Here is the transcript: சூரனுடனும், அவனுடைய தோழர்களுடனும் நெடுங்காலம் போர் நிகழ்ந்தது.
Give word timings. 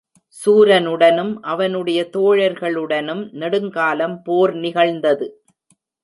சூரனுடனும், 0.45 1.33
அவனுடைய 1.43 1.99
தோழர்களுடனும் 2.13 3.21
நெடுங்காலம் 3.31 4.21
போர் 4.23 4.53
நிகழ்ந்தது. 4.55 5.27